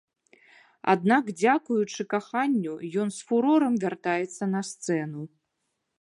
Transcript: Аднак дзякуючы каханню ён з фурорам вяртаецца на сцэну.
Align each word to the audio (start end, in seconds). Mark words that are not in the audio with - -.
Аднак 0.93 1.27
дзякуючы 1.41 2.01
каханню 2.15 2.73
ён 3.03 3.13
з 3.19 3.27
фурорам 3.27 3.73
вяртаецца 3.87 4.43
на 4.55 4.61
сцэну. 4.71 5.21